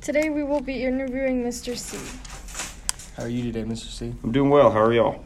[0.00, 1.76] Today we will be interviewing Mr.
[1.76, 1.98] C.
[3.18, 3.90] How are you today, Mr.
[3.90, 4.14] C?
[4.24, 4.70] I'm doing well.
[4.70, 5.22] How are y'all?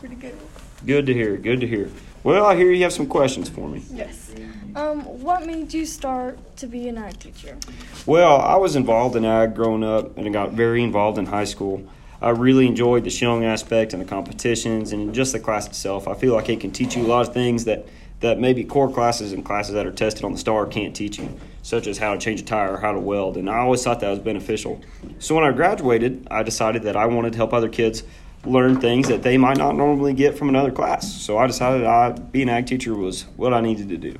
[0.00, 0.36] Pretty good.
[0.84, 1.36] Good to hear.
[1.36, 1.88] Good to hear.
[2.24, 3.84] Well, I hear you have some questions for me.
[3.88, 4.32] Yes.
[4.74, 7.56] Um, what made you start to be an ag teacher?
[8.04, 11.44] Well, I was involved in ag growing up and I got very involved in high
[11.44, 11.88] school.
[12.20, 16.08] I really enjoyed the showing aspect and the competitions and just the class itself.
[16.08, 17.86] I feel like it can teach you a lot of things that,
[18.20, 21.34] that maybe core classes and classes that are tested on the STAAR can't teach you,
[21.62, 23.36] such as how to change a tire or how to weld.
[23.36, 24.80] And I always thought that was beneficial.
[25.18, 28.02] So when I graduated, I decided that I wanted to help other kids
[28.44, 31.12] learn things that they might not normally get from another class.
[31.20, 34.16] So I decided I being an ag teacher was what I needed to do.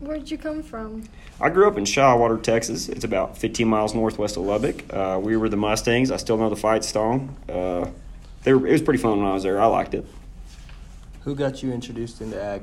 [0.00, 1.04] Where'd you come from?
[1.40, 2.88] I grew up in Shallowater, Texas.
[2.88, 4.84] It's about 15 miles northwest of Lubbock.
[4.92, 6.10] Uh, we were the Mustangs.
[6.10, 7.36] I still know the fight song.
[7.48, 7.88] Uh,
[8.42, 9.60] they were, it was pretty fun when I was there.
[9.60, 10.06] I liked it.
[11.22, 12.62] Who got you introduced into ag?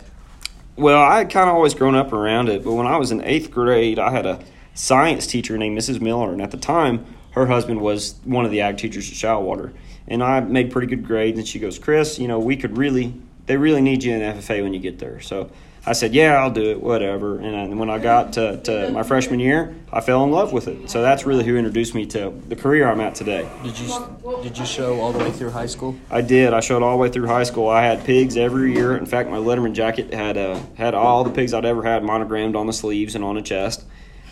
[0.76, 3.24] Well, I had kind of always grown up around it, but when I was in
[3.24, 6.02] eighth grade, I had a science teacher named Mrs.
[6.02, 9.72] Miller, and at the time, her husband was one of the ag teachers at Shallowater.
[10.08, 13.14] And I made pretty good grades, and she goes, Chris, you know, we could really,
[13.46, 15.20] they really need you in FFA when you get there.
[15.22, 15.52] So
[15.86, 17.40] I said, yeah, I'll do it, whatever.
[17.40, 20.90] And when I got to, to my freshman year, I fell in love with it.
[20.90, 23.50] So that's really who introduced me to the career I'm at today.
[23.64, 25.98] Did you did you show all the way through high school?
[26.10, 26.54] I did.
[26.54, 27.68] I showed all the way through high school.
[27.68, 28.96] I had pigs every year.
[28.96, 32.56] In fact, my Letterman jacket had uh, had all the pigs I'd ever had monogrammed
[32.56, 33.84] on the sleeves and on the chest.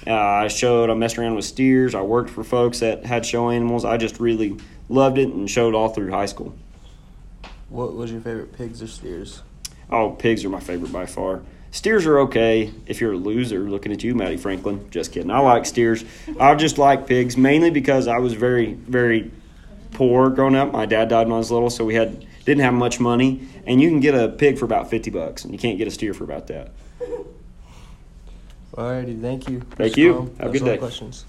[0.08, 0.90] Uh, I showed.
[0.90, 1.94] I messed around with steers.
[1.96, 3.84] I worked for folks that had show animals.
[3.84, 4.58] I just really
[4.88, 6.56] loved it and showed all through high school.
[7.68, 9.42] What was your favorite pigs or steers?
[9.92, 11.42] Oh, pigs are my favorite by far.
[11.72, 14.90] Steers are okay if you're a loser looking at you, Matty Franklin.
[14.92, 15.32] Just kidding.
[15.32, 16.04] I like steers.
[16.40, 19.32] I just like pigs mainly because I was very, very
[19.92, 20.72] poor growing up.
[20.72, 23.48] My dad died when I was little, so we had didn't have much money.
[23.66, 25.92] And you can get a pig for about fifty bucks, and you can't get a
[25.92, 26.72] steer for about that.
[28.74, 29.60] Alrighty, thank you.
[29.72, 29.98] Thank Mr.
[29.98, 30.36] you.
[30.40, 30.78] Have a good day.
[30.78, 31.26] Questions.